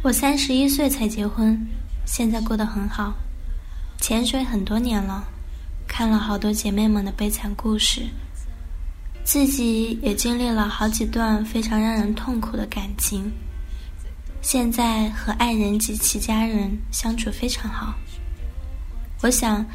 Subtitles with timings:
[0.00, 1.58] 我三十一岁才结婚，
[2.06, 3.12] 现在过得很好，
[4.00, 5.24] 潜水很多年了，
[5.88, 8.02] 看了好多姐妹们的悲惨故事，
[9.24, 13.30] 自己也经历了好几段非常让人痛苦的感情。
[14.40, 17.92] 现在和爱人及其家人相处非常好。
[19.20, 19.66] 我想，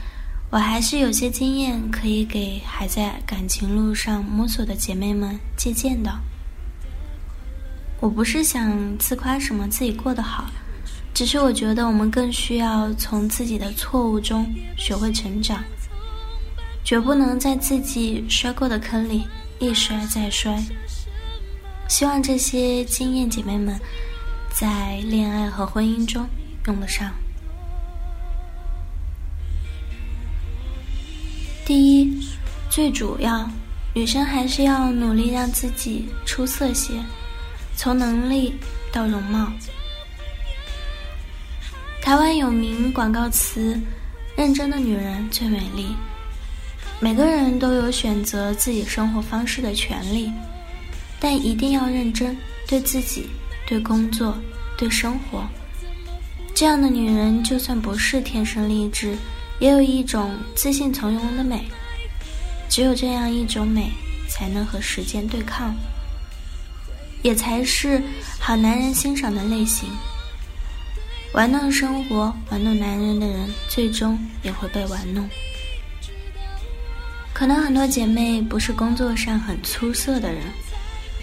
[0.50, 6.18] 我还是有些经验可以给还在感情路上摸索的姐妹们借鉴的。
[8.04, 10.52] 我不是想自夸什么自己过得好，
[11.14, 15.64] 只是我觉得我们更需要从自己的错误中学会成长，
[16.84, 19.24] 绝不能在自己摔过的坑里
[19.58, 20.62] 一摔再摔。
[21.88, 23.80] 希望这些经验姐妹们
[24.54, 26.28] 在恋爱和婚姻中
[26.68, 27.10] 用得上。
[31.66, 32.22] 第一，
[32.70, 33.50] 最主要，
[33.94, 36.96] 女生还是要努力让自己出色些。
[37.76, 38.54] 从能力
[38.92, 39.52] 到容貌，
[42.02, 43.80] 台湾有名广告词
[44.38, 45.96] ：“认真的女人最美丽。”
[47.02, 50.32] 每个人都有选择自己生活方式的权利，
[51.20, 53.28] 但一定要认真，对自己、
[53.68, 54.38] 对工作、
[54.78, 55.44] 对生活。
[56.56, 59.18] 这样的女人，就算不是天生丽质，
[59.60, 61.66] 也有一种自信从容的美。
[62.70, 63.92] 只有这样一种美，
[64.30, 65.76] 才能和时间对抗。
[67.24, 68.00] 也才是
[68.40, 69.90] 好男人欣赏的类型。
[71.34, 75.28] 玩弄生活、玩弄男人的人，最终也会被玩弄。
[77.34, 80.44] 可能很多姐妹不是工作上很出色的人，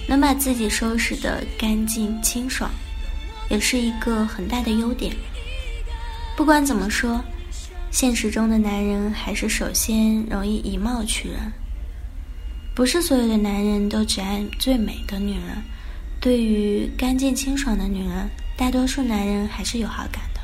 [0.09, 2.69] 能把自己收拾得干净清爽，
[3.49, 5.15] 也是一个很大的优点。
[6.37, 7.23] 不管怎么说，
[7.93, 11.39] 现实中的男人还是首先容易以貌取人。
[12.75, 15.63] 不是所有的男人都只爱最美的女人。
[16.21, 20.41] 对于干净清爽的女人，大多数男人还是有好感的。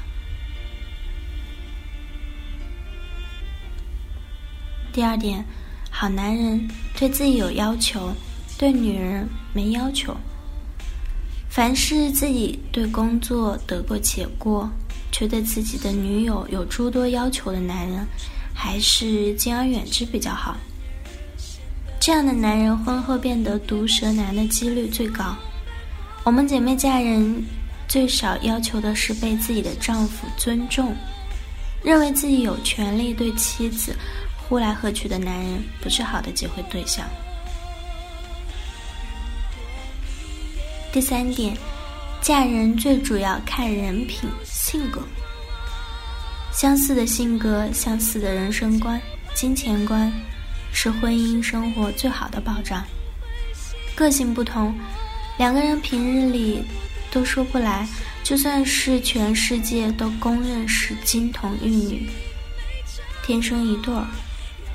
[4.90, 5.44] 第二点，
[5.90, 6.66] 好男人
[6.98, 8.10] 对自己有要求，
[8.56, 10.16] 对女人没要求。
[11.50, 14.70] 凡是自己对工作得过且过，
[15.12, 18.06] 却对自己的女友有诸多要求的男人，
[18.54, 20.56] 还是敬而远之比较好。
[22.00, 25.36] 这样的男人婚后变得毒舌男的几率最高。
[26.26, 27.40] 我们姐妹嫁人，
[27.86, 30.92] 最少要求的是被自己的丈夫尊重，
[31.84, 33.94] 认为自己有权利对妻子
[34.36, 37.06] 呼来喝去的男人，不是好的结婚对象。
[40.92, 41.56] 第三点，
[42.20, 45.00] 嫁人最主要看人品、性格，
[46.52, 49.00] 相似的性格、相似的人生观、
[49.32, 50.12] 金钱观，
[50.72, 52.84] 是婚姻生活最好的保障。
[53.94, 54.74] 个性不同。
[55.38, 56.64] 两个人平日里
[57.10, 57.86] 都说不来，
[58.24, 62.08] 就算是全世界都公认是金童玉女，
[63.22, 64.06] 天生一对儿，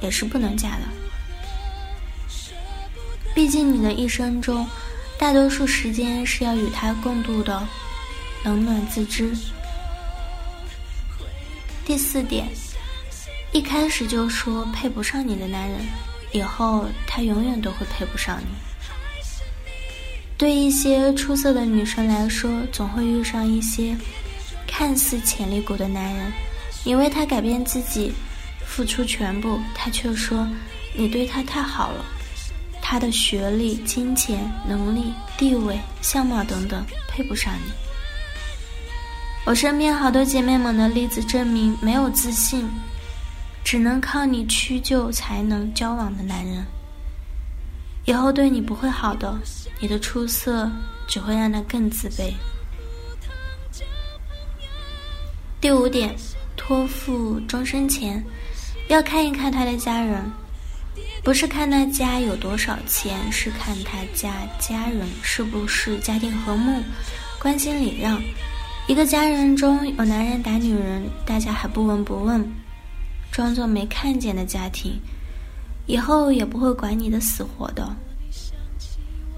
[0.01, 0.83] 也是不能嫁的。
[3.33, 4.67] 毕竟你的一生中，
[5.17, 7.67] 大多数时间是要与他共度的，
[8.43, 9.35] 冷暖自知。
[11.83, 12.47] 第四点，
[13.51, 15.79] 一开始就说配不上你的男人，
[16.31, 18.70] 以后他永远都会配不上你。
[20.41, 23.95] 对一些出色的女生来说，总会遇上一些
[24.65, 26.33] 看似潜力股的男人，
[26.83, 28.11] 你为他改变自己，
[28.65, 30.47] 付出全部，他却说
[30.95, 32.03] 你对他太好了，
[32.81, 37.71] 他的学历、金钱、能力、地位、相貌等等配不上你。
[39.45, 42.67] 我身边好多姐妹们的例子证明，没有自信，
[43.63, 46.65] 只能靠你屈就才能交往的男人。
[48.05, 49.39] 以后对你不会好的，
[49.79, 50.69] 你的出色
[51.07, 52.33] 只会让他更自卑。
[55.59, 56.15] 第五点，
[56.57, 58.23] 托付终身前，
[58.87, 60.19] 要看一看他的家人，
[61.23, 66.81] 不是看他家有多少钱，是看他家家人是不是家庭和睦，
[67.39, 68.19] 关心礼让。
[68.87, 72.43] 一个家人中有男人打女人，大家还不闻不问，
[73.31, 74.99] 装作没看见的家庭。
[75.85, 77.95] 以后也不会管你的死活的。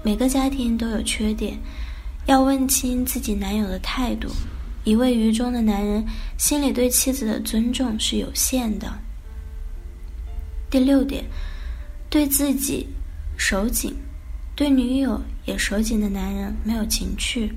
[0.02, 1.58] 每个家庭都有缺点，
[2.26, 4.28] 要问清自己男友的态度，
[4.84, 6.04] 一位愚忠的男人
[6.36, 8.92] 心里对妻子的尊重是有限的。
[10.70, 11.24] 第六点，
[12.10, 12.86] 对自己
[13.36, 13.94] 守紧，
[14.54, 17.48] 对女友也守紧的男人没有情趣；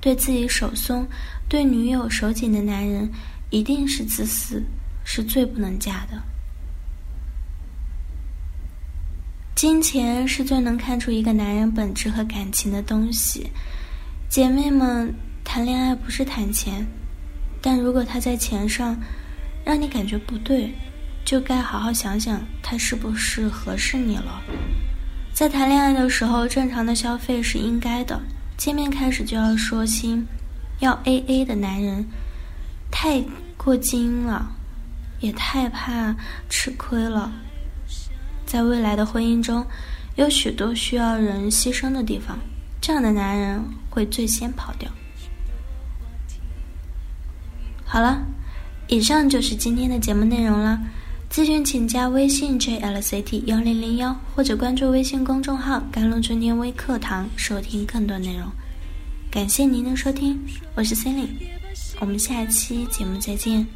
[0.00, 1.06] 对自己手松，
[1.48, 3.10] 对女友守紧的男人
[3.50, 4.62] 一定是自私，
[5.04, 6.22] 是最不能嫁的。
[9.58, 13.44] 金钱是最能看出一个男人本质和感情的东西，
[14.28, 15.12] 姐妹们。
[15.42, 16.86] 谈恋爱不是谈钱，
[17.60, 18.96] 但如果他在钱上
[19.64, 20.72] 让你感觉不对，
[21.24, 24.40] 就该好好想想他是不是合适你了。
[25.32, 28.20] 在谈恋爱的时候，正常的消费是应该的，
[28.56, 30.24] 见面开始就要说清，
[30.78, 32.06] 要 A A 的男人
[32.92, 33.20] 太
[33.56, 34.48] 过精了，
[35.18, 36.14] 也太怕
[36.48, 37.32] 吃亏了。
[38.48, 39.62] 在未来的婚姻中，
[40.16, 42.38] 有许多需要人牺牲的地方，
[42.80, 44.90] 这样的男人会最先跑掉。
[47.84, 48.22] 好了，
[48.86, 50.80] 以上就是今天的节目内容了。
[51.30, 58.50] 咨询请加微信 jlct 幺零零幺，或者关注微信公众号“甘露春天微课堂”收听更多内容。
[59.30, 60.40] 感谢您的收听，
[60.74, 61.50] 我是 c e l i n e
[62.00, 63.66] 我们下期节目再见。